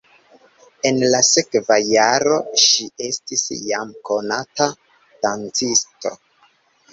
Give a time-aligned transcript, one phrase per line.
[0.89, 4.69] En la sekva jaro ŝi estis jam konata
[5.27, 6.17] dancisto.